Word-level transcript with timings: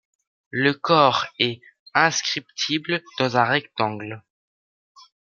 Le 0.49 0.73
corps 0.73 1.27
est 1.37 1.61
inscriptible 1.93 3.03
dans 3.19 3.37
un 3.37 3.43
rectangle. 3.43 4.23